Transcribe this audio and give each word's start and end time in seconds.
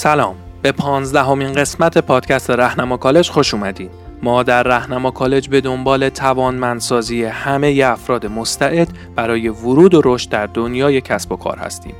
سلام. 0.00 0.36
به 0.62 0.72
پانزدهمین 0.72 1.52
قسمت 1.52 1.98
پادکست 1.98 2.50
رهنما 2.50 2.96
کالج 2.96 3.30
خوش 3.30 3.54
اومدین. 3.54 3.90
ما 4.22 4.42
در 4.42 4.62
رهنما 4.62 5.10
کالج 5.10 5.48
به 5.48 5.60
دنبال 5.60 6.08
توانمندسازی 6.08 7.24
همه 7.24 7.82
افراد 7.84 8.26
مستعد 8.26 8.88
برای 9.16 9.48
ورود 9.48 9.94
و 9.94 10.02
رشد 10.04 10.30
در 10.30 10.46
دنیای 10.46 11.00
کسب 11.00 11.32
و 11.32 11.36
کار 11.36 11.58
هستیم. 11.58 11.94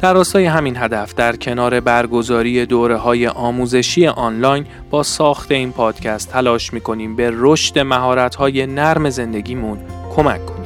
در 0.00 0.14
راستای 0.14 0.44
همین 0.44 0.76
هدف 0.76 1.14
در 1.14 1.36
کنار 1.36 1.80
برگزاری 1.80 2.66
دوره 2.66 2.96
های 2.96 3.26
آموزشی 3.26 4.06
آنلاین 4.06 4.66
با 4.90 5.02
ساخت 5.02 5.50
این 5.50 5.72
پادکست 5.72 6.30
تلاش 6.30 6.72
می‌کنیم 6.72 7.16
به 7.16 7.30
رشد 7.34 7.78
مهارت 7.78 8.34
های 8.34 8.66
نرم 8.66 9.10
زندگیمون 9.10 9.78
کمک 10.16 10.46
کنیم. 10.46 10.61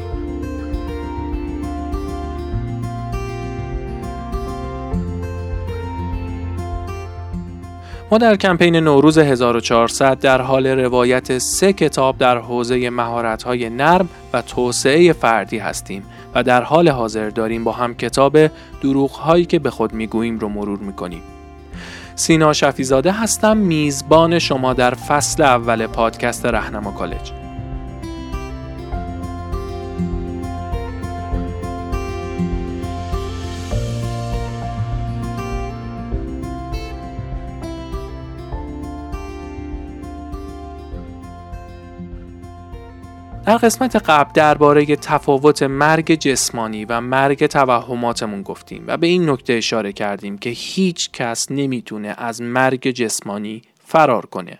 ما 8.10 8.18
در 8.18 8.36
کمپین 8.36 8.76
نوروز 8.76 9.18
1400 9.18 10.18
در 10.18 10.42
حال 10.42 10.66
روایت 10.66 11.38
سه 11.38 11.72
کتاب 11.72 12.18
در 12.18 12.38
حوزه 12.38 12.90
مهارت‌های 12.90 13.70
نرم 13.70 14.08
و 14.32 14.42
توسعه 14.42 15.12
فردی 15.12 15.58
هستیم 15.58 16.02
و 16.34 16.42
در 16.42 16.62
حال 16.62 16.88
حاضر 16.88 17.30
داریم 17.30 17.64
با 17.64 17.72
هم 17.72 17.94
کتاب 17.94 18.38
دروغ 18.82 19.46
که 19.48 19.58
به 19.58 19.70
خود 19.70 19.92
می‌گوییم 19.92 20.38
رو 20.38 20.48
مرور 20.48 20.78
می‌کنیم. 20.78 21.22
سینا 22.14 22.52
شفیزاده 22.52 23.12
هستم 23.12 23.56
میزبان 23.56 24.38
شما 24.38 24.72
در 24.72 24.94
فصل 24.94 25.42
اول 25.42 25.86
پادکست 25.86 26.46
رهنما 26.46 26.90
کالج. 26.90 27.45
در 43.46 43.56
قسمت 43.56 43.96
قبل 43.96 44.30
درباره 44.34 44.96
تفاوت 44.96 45.62
مرگ 45.62 46.14
جسمانی 46.14 46.84
و 46.84 47.00
مرگ 47.00 47.46
توهماتمون 47.46 48.42
گفتیم 48.42 48.84
و 48.86 48.96
به 48.96 49.06
این 49.06 49.30
نکته 49.30 49.52
اشاره 49.52 49.92
کردیم 49.92 50.38
که 50.38 50.50
هیچ 50.50 51.10
کس 51.10 51.50
نمی‌تونه 51.50 52.14
از 52.18 52.42
مرگ 52.42 52.90
جسمانی 52.90 53.62
فرار 53.84 54.26
کنه. 54.26 54.58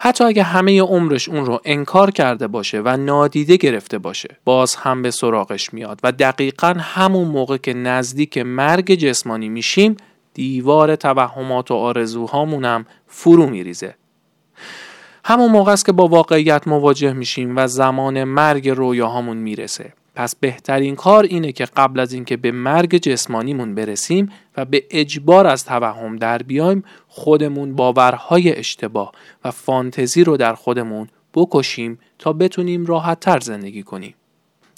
حتی 0.00 0.24
اگه 0.24 0.42
همه 0.42 0.80
عمرش 0.80 1.28
اون 1.28 1.46
رو 1.46 1.60
انکار 1.64 2.10
کرده 2.10 2.46
باشه 2.46 2.82
و 2.84 2.96
نادیده 2.96 3.56
گرفته 3.56 3.98
باشه 3.98 4.36
باز 4.44 4.74
هم 4.74 5.02
به 5.02 5.10
سراغش 5.10 5.74
میاد 5.74 6.00
و 6.02 6.12
دقیقا 6.12 6.74
همون 6.78 7.28
موقع 7.28 7.56
که 7.56 7.74
نزدیک 7.74 8.38
مرگ 8.38 8.94
جسمانی 8.94 9.48
میشیم 9.48 9.96
دیوار 10.34 10.96
توهمات 10.96 11.70
و 11.70 11.74
آرزوهامونم 11.74 12.86
فرو 13.06 13.46
میریزه 13.46 13.94
همون 15.24 15.50
موقع 15.50 15.72
است 15.72 15.86
که 15.86 15.92
با 15.92 16.08
واقعیت 16.08 16.68
مواجه 16.68 17.12
میشیم 17.12 17.56
و 17.56 17.66
زمان 17.66 18.24
مرگ 18.24 18.68
رویاهامون 18.68 19.36
می‌رسه. 19.36 19.92
پس 20.14 20.36
بهترین 20.36 20.96
کار 20.96 21.24
اینه 21.24 21.52
که 21.52 21.64
قبل 21.64 22.00
از 22.00 22.12
اینکه 22.12 22.36
به 22.36 22.52
مرگ 22.52 22.96
جسمانیمون 22.96 23.74
برسیم 23.74 24.28
و 24.56 24.64
به 24.64 24.84
اجبار 24.90 25.46
از 25.46 25.64
توهم 25.64 26.16
در 26.16 26.38
بیایم 26.38 26.84
خودمون 27.08 27.76
باورهای 27.76 28.58
اشتباه 28.58 29.12
و 29.44 29.50
فانتزی 29.50 30.24
رو 30.24 30.36
در 30.36 30.54
خودمون 30.54 31.08
بکشیم 31.34 31.98
تا 32.18 32.32
بتونیم 32.32 32.86
راحت 32.86 33.20
تر 33.20 33.40
زندگی 33.40 33.82
کنیم. 33.82 34.14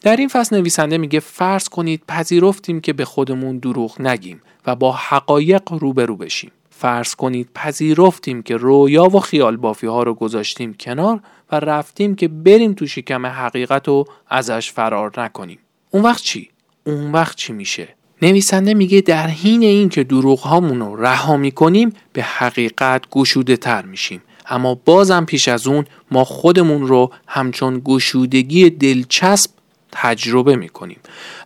در 0.02 0.16
این 0.16 0.28
فصل 0.28 0.56
نویسنده 0.56 0.98
میگه 0.98 1.20
فرض 1.20 1.68
کنید 1.68 2.02
پذیرفتیم 2.08 2.80
که 2.80 2.92
به 2.92 3.04
خودمون 3.04 3.58
دروغ 3.58 4.00
نگیم 4.00 4.42
و 4.66 4.76
با 4.76 4.92
حقایق 4.92 5.72
روبرو 5.72 6.16
بشیم. 6.16 6.50
فرض 6.78 7.14
کنید 7.14 7.48
پذیرفتیم 7.54 8.42
که 8.42 8.56
رویا 8.56 9.04
و 9.04 9.20
خیال 9.20 9.56
بافی 9.56 9.86
ها 9.86 10.02
رو 10.02 10.14
گذاشتیم 10.14 10.74
کنار 10.80 11.20
و 11.52 11.60
رفتیم 11.60 12.14
که 12.14 12.28
بریم 12.28 12.72
تو 12.72 12.86
شکم 12.86 13.26
حقیقت 13.26 13.88
و 13.88 14.04
ازش 14.28 14.72
فرار 14.72 15.12
نکنیم 15.20 15.58
اون 15.90 16.02
وقت 16.02 16.22
چی؟ 16.22 16.50
اون 16.86 17.12
وقت 17.12 17.36
چی 17.36 17.52
میشه؟ 17.52 17.88
نویسنده 18.22 18.74
میگه 18.74 19.00
در 19.00 19.26
حین 19.26 19.62
این 19.62 19.88
که 19.88 20.04
دروغ 20.04 20.38
هامون 20.38 20.80
رو 20.80 20.96
رها 20.96 21.36
می‌کنیم 21.36 21.92
به 22.12 22.22
حقیقت 22.22 23.10
گشوده 23.10 23.56
تر 23.56 23.84
میشیم 23.84 24.22
اما 24.48 24.74
بازم 24.74 25.24
پیش 25.24 25.48
از 25.48 25.66
اون 25.66 25.84
ما 26.10 26.24
خودمون 26.24 26.86
رو 26.86 27.10
همچون 27.26 27.82
گشودگی 27.84 28.70
دلچسب 28.70 29.50
تجربه 29.96 30.56
می 30.56 30.68
کنیم 30.68 30.98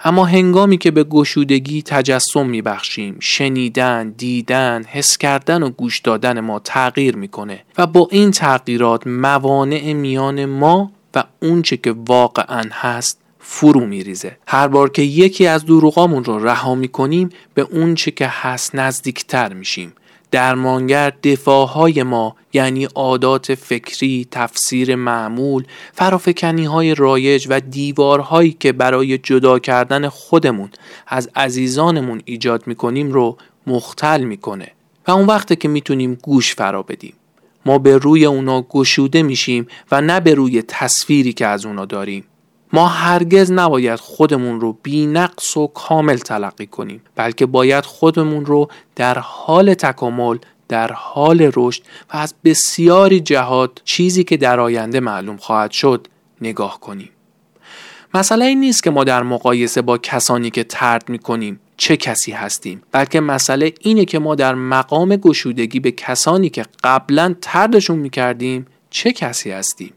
اما 0.04 0.24
هنگامی 0.24 0.78
که 0.78 0.90
به 0.90 1.04
گشودگی 1.04 1.82
تجسم 1.82 2.46
می 2.46 2.62
بخشیم 2.62 3.16
شنیدن، 3.20 4.10
دیدن، 4.10 4.84
حس 4.84 5.16
کردن 5.16 5.62
و 5.62 5.70
گوش 5.70 5.98
دادن 5.98 6.40
ما 6.40 6.58
تغییر 6.58 7.16
می‌کنه 7.16 7.62
و 7.78 7.86
با 7.86 8.08
این 8.10 8.30
تغییرات 8.30 9.06
موانع 9.06 9.92
میان 9.92 10.44
ما 10.44 10.92
و 11.14 11.24
اونچه 11.42 11.76
که 11.76 11.94
واقعا 12.06 12.62
هست 12.72 13.18
فرو 13.40 13.86
میریزه. 13.86 14.36
هر 14.46 14.68
بار 14.68 14.90
که 14.90 15.02
یکی 15.02 15.46
از 15.46 15.66
دروغامون 15.66 16.24
رو 16.24 16.44
رها 16.44 16.74
می‌کنیم 16.74 17.30
به 17.54 17.62
اونچه 17.62 18.10
که 18.10 18.26
هست 18.26 18.74
نزدیکتر 18.74 19.52
میشیم. 19.52 19.92
درمانگر 20.30 21.12
دفاعهای 21.22 22.02
ما 22.02 22.36
یعنی 22.52 22.84
عادات 22.84 23.54
فکری، 23.54 24.26
تفسیر 24.30 24.94
معمول، 24.94 25.64
فرافکنی 25.92 26.64
های 26.64 26.94
رایج 26.94 27.46
و 27.50 27.60
دیوارهایی 27.60 28.56
که 28.60 28.72
برای 28.72 29.18
جدا 29.18 29.58
کردن 29.58 30.08
خودمون 30.08 30.70
از 31.06 31.30
عزیزانمون 31.36 32.22
ایجاد 32.24 32.66
می‌کنیم 32.66 33.12
رو 33.12 33.36
مختل 33.66 34.24
می‌کنه 34.24 34.72
و 35.08 35.10
اون 35.10 35.26
وقته 35.26 35.56
که 35.56 35.68
می‌تونیم 35.68 36.18
گوش 36.22 36.54
فرا 36.54 36.82
بدیم. 36.82 37.14
ما 37.66 37.78
به 37.78 37.96
روی 37.96 38.24
اونا 38.24 38.62
گشوده 38.62 39.22
میشیم 39.22 39.66
و 39.92 40.00
نه 40.00 40.20
به 40.20 40.34
روی 40.34 40.62
تصویری 40.62 41.32
که 41.32 41.46
از 41.46 41.66
اونا 41.66 41.84
داریم. 41.84 42.24
ما 42.72 42.86
هرگز 42.86 43.52
نباید 43.52 44.00
خودمون 44.00 44.60
رو 44.60 44.78
بی 44.82 45.06
نقص 45.06 45.56
و 45.56 45.66
کامل 45.66 46.16
تلقی 46.16 46.66
کنیم 46.66 47.02
بلکه 47.16 47.46
باید 47.46 47.84
خودمون 47.84 48.46
رو 48.46 48.68
در 48.96 49.18
حال 49.18 49.74
تکامل 49.74 50.38
در 50.68 50.92
حال 50.92 51.50
رشد 51.56 51.82
و 52.14 52.16
از 52.16 52.34
بسیاری 52.44 53.20
جهات 53.20 53.70
چیزی 53.84 54.24
که 54.24 54.36
در 54.36 54.60
آینده 54.60 55.00
معلوم 55.00 55.36
خواهد 55.36 55.70
شد 55.70 56.06
نگاه 56.40 56.80
کنیم. 56.80 57.10
مسئله 58.14 58.44
این 58.44 58.60
نیست 58.60 58.82
که 58.82 58.90
ما 58.90 59.04
در 59.04 59.22
مقایسه 59.22 59.82
با 59.82 59.98
کسانی 59.98 60.50
که 60.50 60.64
ترد 60.64 61.08
می 61.08 61.18
کنیم 61.18 61.60
چه 61.76 61.96
کسی 61.96 62.32
هستیم 62.32 62.82
بلکه 62.92 63.20
مسئله 63.20 63.72
اینه 63.80 64.04
که 64.04 64.18
ما 64.18 64.34
در 64.34 64.54
مقام 64.54 65.16
گشودگی 65.16 65.80
به 65.80 65.90
کسانی 65.90 66.50
که 66.50 66.64
قبلا 66.84 67.34
تردشون 67.40 67.98
می 67.98 68.10
کردیم 68.10 68.66
چه 68.90 69.12
کسی 69.12 69.50
هستیم. 69.50 69.92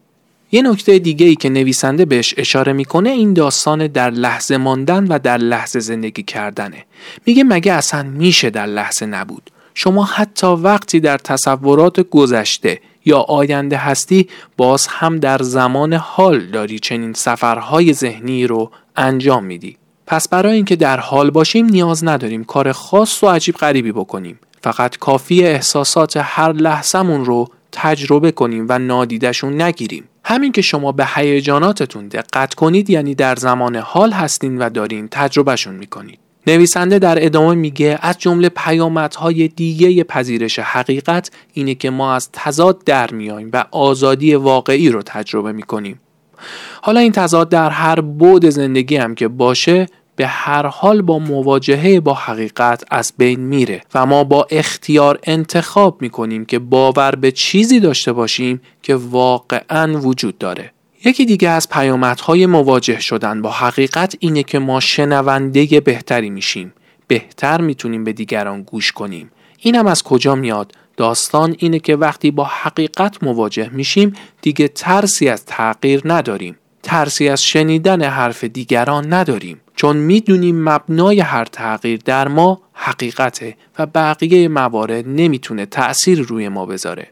یه 0.52 0.62
نکته 0.62 1.00
دیگه 1.00 1.26
ای 1.26 1.36
که 1.36 1.50
نویسنده 1.50 2.06
بهش 2.06 2.34
اشاره 2.38 2.74
می‌کنه 2.74 3.10
این 3.10 3.34
داستان 3.34 3.88
در 3.88 4.10
لحظه 4.10 4.58
ماندن 4.58 5.08
و 5.08 5.20
در 5.20 5.38
لحظه 5.38 5.80
زندگی 5.80 6.24
کردنه. 6.24 6.86
میگه 7.26 7.44
مگه 7.44 7.74
اصلا 7.74 8.04
میشه 8.04 8.50
در 8.50 8.66
لحظه 8.66 9.06
نبود؟ 9.06 9.52
شما 9.74 10.04
حتی 10.04 10.48
وقتی 10.48 11.00
در 11.00 11.18
تصورات 11.18 12.00
گذشته 12.00 12.80
یا 13.06 13.20
آینده 13.20 13.78
هستی 13.78 14.28
باز 14.58 14.88
هم 14.88 15.20
در 15.20 15.38
زمان 15.38 15.94
حال 15.94 16.40
داری 16.40 16.80
چنین 16.80 17.14
سفرهای 17.14 17.94
ذهنی 17.94 18.48
رو 18.48 18.72
انجام 18.96 19.44
میدی. 19.46 19.78
پس 20.08 20.28
برای 20.28 20.54
اینکه 20.54 20.76
در 20.76 21.00
حال 21.00 21.30
باشیم 21.30 21.66
نیاز 21.66 22.04
نداریم 22.04 22.44
کار 22.44 22.72
خاص 22.72 23.24
و 23.24 23.28
عجیب 23.28 23.56
غریبی 23.56 23.92
بکنیم. 23.92 24.40
فقط 24.62 24.98
کافی 24.98 25.44
احساسات 25.44 26.18
هر 26.18 26.52
لحظمون 26.52 27.26
رو 27.26 27.48
تجربه 27.72 28.32
کنیم 28.32 28.66
و 28.70 28.80
نادیدشون 28.80 29.62
نگیریم. 29.62 30.04
همین 30.24 30.52
که 30.52 30.62
شما 30.62 30.92
به 30.92 31.06
هیجاناتتون 31.16 32.08
دقت 32.08 32.54
کنید 32.54 32.90
یعنی 32.90 33.16
در 33.16 33.36
زمان 33.36 33.76
حال 33.76 34.12
هستین 34.12 34.58
و 34.58 34.70
دارین 34.70 35.08
تجربهشون 35.12 35.76
می‌کنید. 35.76 36.20
نویسنده 36.48 37.00
در 37.00 37.26
ادامه 37.26 37.56
میگه 37.56 38.00
از 38.02 38.20
جمله 38.20 38.50
پیامدهای 38.50 39.48
دیگه 39.48 40.04
پذیرش 40.04 40.60
حقیقت 40.60 41.32
اینه 41.54 41.76
که 41.76 41.90
ما 41.90 42.16
از 42.16 42.30
تضاد 42.34 42.84
در 42.84 43.12
میایم 43.12 43.50
و 43.54 43.66
آزادی 43.72 44.36
واقعی 44.36 44.90
رو 44.90 45.02
تجربه 45.02 45.52
می‌کنیم. 45.52 46.00
حالا 46.82 47.00
این 47.00 47.12
تضاد 47.12 47.50
در 47.50 47.70
هر 47.70 48.02
بود 48.02 48.46
زندگی 48.46 48.96
هم 48.96 49.16
که 49.16 49.28
باشه 49.28 49.86
به 50.22 50.28
هر 50.28 50.66
حال 50.66 51.02
با 51.02 51.20
مواجهه 51.20 52.00
با 52.00 52.14
حقیقت 52.14 52.84
از 52.92 53.14
بین 53.18 53.40
میره 53.40 53.82
و 53.94 54.06
ما 54.06 54.24
با 54.24 54.48
اختیار 54.50 55.20
انتخاب 55.24 56.02
می‌کنیم 56.02 56.46
که 56.46 56.60
باور 56.60 57.16
به 57.16 57.32
چیزی 57.32 57.80
داشته 57.80 58.14
باشیم 58.14 58.62
که 58.82 58.96
واقعا 58.96 60.00
وجود 60.00 60.38
داره. 60.38 60.72
یکی 61.06 61.26
دیگه 61.26 61.50
از 61.50 61.70
پیامدهای 61.70 62.46
مواجه 62.46 63.00
شدن 63.00 63.42
با 63.42 63.52
حقیقت 63.52 64.16
اینه 64.20 64.44
که 64.44 64.60
ما 64.60 64.80
شنونده 64.80 65.80
بهتری 65.80 66.30
میشیم. 66.30 66.74
بهتر 67.08 67.62
می‌تونیم 67.62 68.04
به 68.04 68.14
دیگران 68.14 68.62
گوش 68.62 68.92
کنیم. 68.92 69.32
اینم 69.60 69.88
از 69.88 70.04
کجا 70.04 70.36
میاد؟ 70.36 70.72
داستان 70.98 71.56
اینه 71.58 71.80
که 71.80 71.96
وقتی 71.96 72.32
با 72.32 72.44
حقیقت 72.44 73.24
مواجه 73.24 73.70
میشیم 73.70 74.14
دیگه 74.42 74.68
ترسی 74.68 75.30
از 75.30 75.46
تغییر 75.46 76.02
نداریم. 76.06 76.56
ترسی 76.84 77.30
از 77.30 77.44
شنیدن 77.44 78.02
حرف 78.02 78.44
دیگران 78.44 79.14
نداریم. 79.14 79.62
چون 79.76 79.98
می‌دونیم 79.98 80.70
مبنای 80.70 81.20
هر 81.20 81.46
تغییر 81.46 82.00
در 82.06 82.28
ما 82.28 82.62
حقیقته 82.74 83.56
و 83.80 83.86
بقیه 83.86 84.48
موارد 84.48 85.08
نمی‌تونه 85.08 85.66
تأثیر 85.66 86.22
روی 86.22 86.50
ما 86.50 86.66
بذاره. 86.66 87.08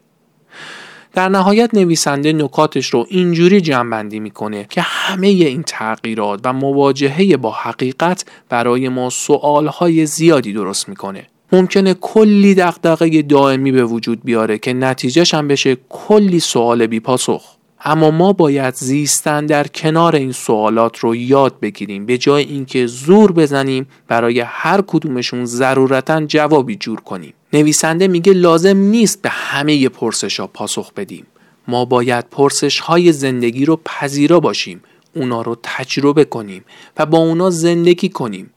در 1.12 1.28
نهایت 1.28 1.74
نویسنده 1.74 2.32
نکاتش 2.32 2.86
رو 2.86 3.06
اینجوری 3.08 3.60
جمعبندی 3.60 4.20
می‌کنه 4.20 4.66
که 4.70 4.80
همه 4.80 5.26
این 5.26 5.62
تغییرات 5.62 6.40
و 6.44 6.52
مواجهه 6.52 7.36
با 7.36 7.50
حقیقت 7.50 8.24
برای 8.48 8.88
ما 8.88 9.10
سوالهای 9.10 10.06
زیادی 10.06 10.52
درست 10.52 10.88
می‌کنه. 10.88 11.26
ممکنه 11.52 11.94
کلی 11.94 12.54
دقدقه 12.54 13.22
دائمی 13.22 13.72
به 13.72 13.84
وجود 13.84 14.24
بیاره 14.24 14.58
که 14.58 14.72
نتیجهش 14.72 15.34
هم 15.34 15.48
بشه 15.48 15.76
کلی 15.88 16.40
سوال 16.40 16.86
بی 16.86 17.00
پاسخ. 17.00 17.59
اما 17.84 18.10
ما 18.10 18.32
باید 18.32 18.74
زیستن 18.74 19.46
در 19.46 19.66
کنار 19.66 20.16
این 20.16 20.32
سوالات 20.32 20.98
رو 20.98 21.16
یاد 21.16 21.60
بگیریم 21.60 22.06
به 22.06 22.18
جای 22.18 22.44
اینکه 22.44 22.86
زور 22.86 23.32
بزنیم 23.32 23.86
برای 24.08 24.40
هر 24.40 24.80
کدومشون 24.86 25.44
ضرورتا 25.44 26.26
جوابی 26.26 26.76
جور 26.76 27.00
کنیم. 27.00 27.34
نویسنده 27.52 28.08
میگه 28.08 28.32
لازم 28.32 28.76
نیست 28.76 29.22
به 29.22 29.28
همه 29.28 29.88
پرسش 29.88 30.40
ها 30.40 30.46
پاسخ 30.46 30.92
بدیم. 30.92 31.26
ما 31.68 31.84
باید 31.84 32.24
پرسش 32.30 32.80
های 32.80 33.12
زندگی 33.12 33.64
رو 33.64 33.80
پذیرا 33.84 34.40
باشیم 34.40 34.82
اونا 35.14 35.42
رو 35.42 35.56
تجربه 35.62 36.24
کنیم 36.24 36.64
و 36.98 37.06
با 37.06 37.18
اونا 37.18 37.50
زندگی 37.50 38.08
کنیم. 38.08 38.50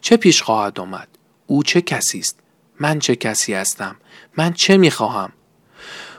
چه 0.00 0.16
پیش 0.16 0.42
خواهد 0.42 0.80
آمد؟ 0.80 1.08
او 1.46 1.62
چه 1.62 1.80
کسی 1.80 2.18
است؟ 2.18 2.38
من 2.80 2.98
چه 2.98 3.16
کسی 3.16 3.54
هستم؟ 3.54 3.96
من 4.36 4.52
چه 4.52 4.76
می‌خواهم؟ 4.76 5.32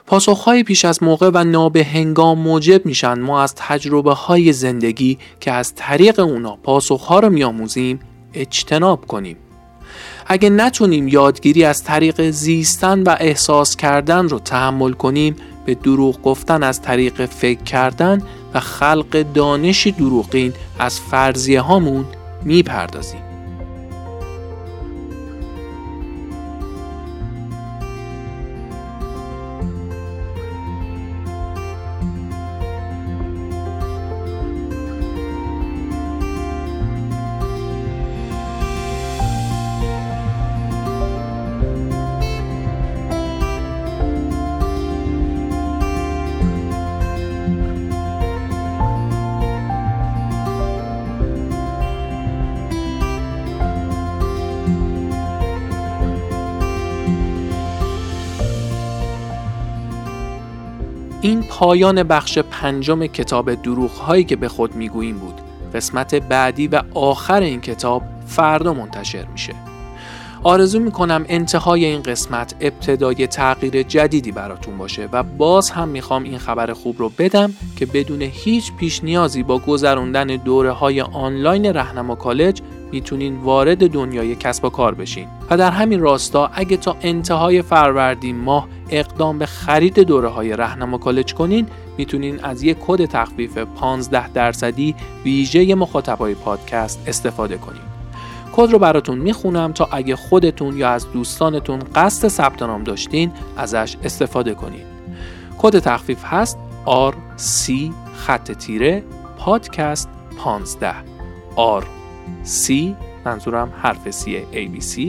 پاسخهای 0.06 0.62
پیش 0.62 0.84
از 0.84 1.02
موقع 1.02 1.30
و 1.34 1.44
نابهنگام 1.44 2.38
موجب 2.38 2.86
میشن. 2.86 3.18
ما 3.18 3.42
از 3.42 3.54
تجربه 3.54 4.14
های 4.14 4.52
زندگی 4.52 5.18
که 5.40 5.52
از 5.52 5.74
طریق 5.74 6.20
اونا 6.20 6.56
پاسخها 6.56 7.20
رو 7.20 7.30
میآموزیم 7.30 8.00
اجتناب 8.34 9.06
کنیم. 9.06 9.36
اگه 10.26 10.50
نتونیم 10.50 11.08
یادگیری 11.08 11.64
از 11.64 11.84
طریق 11.84 12.30
زیستن 12.30 13.02
و 13.02 13.16
احساس 13.20 13.76
کردن 13.76 14.28
رو 14.28 14.38
تحمل 14.38 14.92
کنیم 14.92 15.36
به 15.66 15.74
دروغ 15.74 16.22
گفتن 16.22 16.62
از 16.62 16.82
طریق 16.82 17.26
فکر 17.26 17.62
کردن 17.62 18.22
و 18.54 18.60
خلق 18.60 19.24
دانشی 19.34 19.92
دروغین 19.92 20.52
از 20.78 21.00
فرضیه 21.00 21.60
هامون 21.60 22.04
می‌پردازیم. 22.44 23.31
پایان 61.62 62.02
بخش 62.02 62.38
پنجم 62.38 63.06
کتاب 63.06 63.54
دروغ 63.54 63.90
هایی 63.90 64.24
که 64.24 64.36
به 64.36 64.48
خود 64.48 64.74
می‌گوییم 64.74 65.18
بود. 65.18 65.40
قسمت 65.74 66.14
بعدی 66.14 66.68
و 66.68 66.82
آخر 66.94 67.40
این 67.40 67.60
کتاب 67.60 68.02
فردا 68.26 68.74
منتشر 68.74 69.24
میشه. 69.24 69.54
آرزو 70.42 70.80
می‌کنم 70.80 71.24
انتهای 71.28 71.84
این 71.84 72.02
قسمت 72.02 72.54
ابتدای 72.60 73.26
تغییر 73.26 73.82
جدیدی 73.82 74.32
براتون 74.32 74.78
باشه 74.78 75.08
و 75.12 75.22
باز 75.22 75.70
هم 75.70 75.88
می‌خوام 75.88 76.22
این 76.22 76.38
خبر 76.38 76.72
خوب 76.72 76.98
رو 76.98 77.12
بدم 77.18 77.52
که 77.76 77.86
بدون 77.86 78.22
هیچ 78.22 78.72
پیش 78.72 79.04
نیازی 79.04 79.42
با 79.42 79.58
گذروندن 79.58 80.26
دوره 80.26 80.70
های 80.70 81.00
آنلاین 81.00 81.66
رهنما 81.66 82.14
کالج 82.14 82.60
می‌تونین 82.92 83.36
وارد 83.36 83.90
دنیای 83.90 84.34
کسب 84.34 84.64
و 84.64 84.70
کار 84.70 84.94
بشین. 84.94 85.26
و 85.50 85.56
در 85.56 85.70
همین 85.70 86.00
راستا 86.00 86.50
اگه 86.54 86.76
تا 86.76 86.96
انتهای 87.02 87.62
فروردین 87.62 88.36
ماه 88.36 88.68
اقدام 88.92 89.38
به 89.38 89.46
خرید 89.46 90.00
دوره 90.00 90.28
های 90.28 90.56
رهنما 90.56 90.98
کالج 90.98 91.34
کنین 91.34 91.66
می‌تونین 91.98 92.44
از 92.44 92.62
یک 92.62 92.76
کد 92.80 93.04
تخفیف 93.04 93.58
15 93.58 94.28
درصدی 94.28 94.94
ویژه 95.24 95.74
مخاطبای 95.74 96.34
پادکست 96.34 97.00
استفاده 97.06 97.56
کنین. 97.56 97.82
کد 98.52 98.72
رو 98.72 98.78
براتون 98.78 99.18
می‌خونم 99.18 99.72
تا 99.72 99.88
اگه 99.92 100.16
خودتون 100.16 100.76
یا 100.76 100.90
از 100.90 101.12
دوستانتون 101.12 101.78
قصد 101.94 102.28
ثبت 102.28 102.62
نام 102.62 102.84
داشتین 102.84 103.32
ازش 103.56 103.96
استفاده 104.04 104.54
کنین. 104.54 104.84
کد 105.58 105.78
تخفیف 105.78 106.24
هست 106.24 106.58
RC 106.86 107.72
خط 108.16 108.52
تیره 108.52 109.02
پادکست 109.38 110.08
15 110.38 110.94
R 111.56 111.84
C 112.46 112.72
منظورم 113.24 113.72
حرف 113.82 114.10
C 114.10 114.28
ABC 114.54 115.00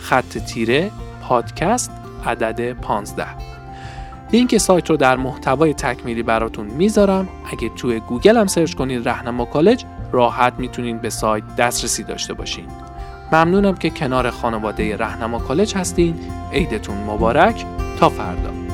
خط 0.00 0.38
تیره 0.38 0.90
پادکست 1.22 1.90
عدد 2.26 2.72
15 2.72 3.26
لینک 4.32 4.58
سایت 4.58 4.90
رو 4.90 4.96
در 4.96 5.16
محتوای 5.16 5.74
تکمیلی 5.74 6.22
براتون 6.22 6.66
می‌ذارم 6.66 7.28
اگه 7.52 7.68
توی 7.68 8.00
گوگل 8.00 8.36
هم 8.36 8.46
search 8.46 8.74
کنید 8.74 9.08
رهنما 9.08 9.44
کالج 9.44 9.84
راحت 10.12 10.52
می‌تونین 10.58 10.98
به 10.98 11.10
سایت 11.10 11.56
دسترسی 11.56 12.02
داشته 12.02 12.34
باشین. 12.34 12.66
ممنونم 13.32 13.74
که 13.74 13.90
کنار 13.90 14.30
خانواده 14.30 14.96
رهنما 14.96 15.38
کالج 15.38 15.74
هستین. 15.74 16.14
عیدتون 16.52 16.96
مبارک. 16.96 17.64
تا 17.98 18.08
فردا. 18.08 18.69